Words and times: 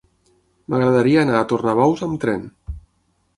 M'agradaria 0.73 1.19
anar 1.25 1.35
a 1.41 1.43
Tornabous 1.51 2.03
amb 2.09 2.19
tren. 2.25 2.49